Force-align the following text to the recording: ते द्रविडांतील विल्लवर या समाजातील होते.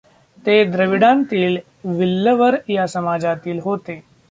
ते 0.45 0.63
द्रविडांतील 0.63 1.57
विल्लवर 1.89 2.55
या 2.69 2.87
समाजातील 2.87 3.59
होते. 3.63 4.01